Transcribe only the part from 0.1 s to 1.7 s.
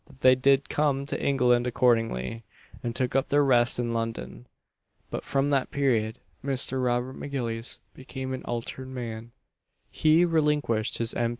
they did come to England